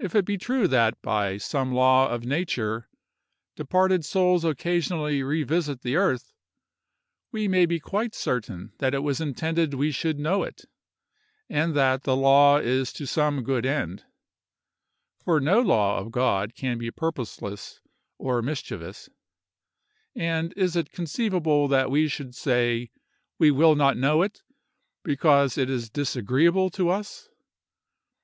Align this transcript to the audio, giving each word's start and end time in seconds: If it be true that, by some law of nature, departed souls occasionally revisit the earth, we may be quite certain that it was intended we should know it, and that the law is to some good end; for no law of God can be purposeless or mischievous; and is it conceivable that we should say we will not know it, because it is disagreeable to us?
If 0.00 0.16
it 0.16 0.24
be 0.24 0.38
true 0.38 0.66
that, 0.66 1.00
by 1.02 1.36
some 1.38 1.70
law 1.72 2.08
of 2.08 2.24
nature, 2.24 2.88
departed 3.54 4.04
souls 4.04 4.44
occasionally 4.44 5.22
revisit 5.22 5.82
the 5.82 5.94
earth, 5.94 6.32
we 7.30 7.46
may 7.46 7.64
be 7.64 7.78
quite 7.78 8.12
certain 8.12 8.72
that 8.78 8.92
it 8.92 9.04
was 9.04 9.20
intended 9.20 9.72
we 9.74 9.92
should 9.92 10.18
know 10.18 10.42
it, 10.42 10.64
and 11.48 11.74
that 11.76 12.02
the 12.02 12.16
law 12.16 12.56
is 12.58 12.92
to 12.94 13.06
some 13.06 13.44
good 13.44 13.64
end; 13.64 14.02
for 15.24 15.38
no 15.38 15.60
law 15.60 15.98
of 16.00 16.10
God 16.10 16.56
can 16.56 16.76
be 16.76 16.90
purposeless 16.90 17.80
or 18.18 18.42
mischievous; 18.42 19.08
and 20.16 20.52
is 20.56 20.74
it 20.74 20.90
conceivable 20.90 21.68
that 21.68 21.88
we 21.88 22.08
should 22.08 22.34
say 22.34 22.90
we 23.38 23.52
will 23.52 23.76
not 23.76 23.96
know 23.96 24.22
it, 24.22 24.42
because 25.04 25.56
it 25.56 25.70
is 25.70 25.88
disagreeable 25.88 26.68
to 26.70 26.88
us? 26.88 27.28